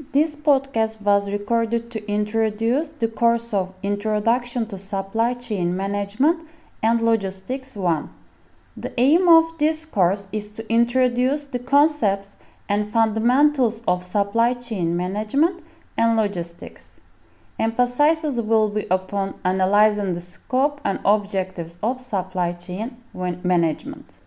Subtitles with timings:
[0.00, 6.46] This podcast was recorded to introduce the course of Introduction to Supply Chain Management
[6.80, 8.08] and Logistics 1.
[8.76, 12.36] The aim of this course is to introduce the concepts
[12.68, 15.64] and fundamentals of supply chain management
[15.96, 16.94] and logistics.
[17.58, 24.20] Emphasis will be upon analyzing the scope and objectives of supply chain management.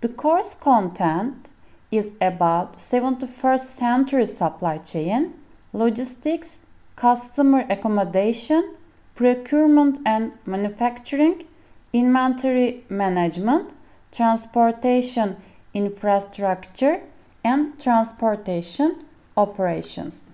[0.00, 1.50] The course content
[1.90, 5.34] is about 71st century supply chain,
[5.72, 6.60] logistics,
[6.96, 8.74] customer accommodation,
[9.14, 11.44] procurement and manufacturing,
[11.92, 13.70] inventory management,
[14.12, 15.36] transportation
[15.76, 17.02] infrastructure,
[17.44, 19.04] and transportation
[19.36, 20.30] operations.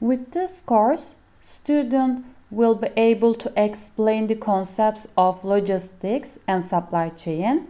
[0.00, 7.10] With this course, student will be able to explain the concepts of logistics and supply
[7.10, 7.68] chain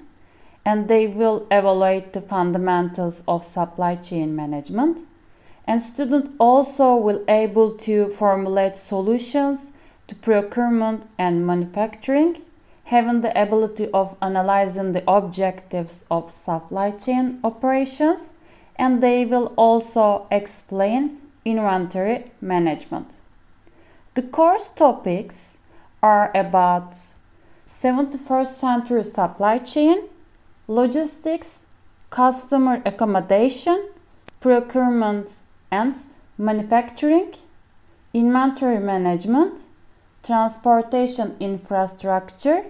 [0.65, 5.07] and they will evaluate the fundamentals of supply chain management.
[5.67, 9.73] And student also will able to formulate solutions
[10.09, 12.43] to procurement and manufacturing
[12.85, 18.33] having the ability of analyzing the objectives of supply chain operations
[18.77, 23.21] and they will also explain inventory management.
[24.15, 25.57] The course topics
[26.03, 26.95] are about
[27.67, 30.09] 71st century supply chain
[30.69, 31.59] logistics,
[32.11, 33.89] customer accommodation,
[34.41, 35.31] procurement
[35.71, 35.97] and
[36.39, 37.35] manufacturing,
[38.13, 39.63] inventory management,
[40.23, 42.65] transportation infrastructure,